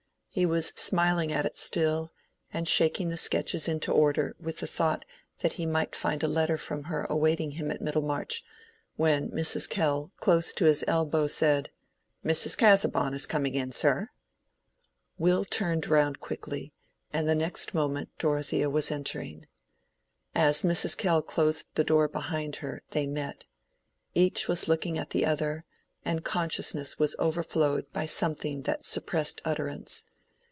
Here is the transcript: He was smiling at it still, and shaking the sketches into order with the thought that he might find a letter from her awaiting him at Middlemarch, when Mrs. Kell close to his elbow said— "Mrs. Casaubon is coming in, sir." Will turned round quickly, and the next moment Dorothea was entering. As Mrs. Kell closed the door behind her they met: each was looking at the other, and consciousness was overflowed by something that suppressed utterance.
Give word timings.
He 0.33 0.45
was 0.45 0.67
smiling 0.69 1.33
at 1.33 1.45
it 1.45 1.57
still, 1.57 2.13
and 2.53 2.65
shaking 2.65 3.09
the 3.09 3.17
sketches 3.17 3.67
into 3.67 3.91
order 3.91 4.33
with 4.39 4.59
the 4.59 4.65
thought 4.65 5.03
that 5.39 5.51
he 5.59 5.65
might 5.65 5.93
find 5.93 6.23
a 6.23 6.27
letter 6.29 6.57
from 6.57 6.85
her 6.85 7.03
awaiting 7.09 7.51
him 7.51 7.69
at 7.69 7.81
Middlemarch, 7.81 8.41
when 8.95 9.29
Mrs. 9.31 9.67
Kell 9.67 10.09
close 10.21 10.53
to 10.53 10.63
his 10.63 10.85
elbow 10.87 11.27
said— 11.27 11.69
"Mrs. 12.23 12.57
Casaubon 12.57 13.13
is 13.13 13.25
coming 13.25 13.55
in, 13.55 13.73
sir." 13.73 14.07
Will 15.17 15.43
turned 15.43 15.89
round 15.89 16.21
quickly, 16.21 16.71
and 17.11 17.27
the 17.27 17.35
next 17.35 17.73
moment 17.73 18.07
Dorothea 18.17 18.69
was 18.69 18.89
entering. 18.89 19.47
As 20.33 20.61
Mrs. 20.61 20.95
Kell 20.95 21.21
closed 21.21 21.65
the 21.75 21.83
door 21.83 22.07
behind 22.07 22.55
her 22.63 22.83
they 22.91 23.05
met: 23.05 23.47
each 24.15 24.47
was 24.47 24.69
looking 24.69 24.97
at 24.97 25.09
the 25.09 25.25
other, 25.25 25.65
and 26.05 26.23
consciousness 26.23 26.97
was 26.97 27.17
overflowed 27.19 27.91
by 27.91 28.05
something 28.05 28.61
that 28.61 28.85
suppressed 28.85 29.41
utterance. 29.43 30.05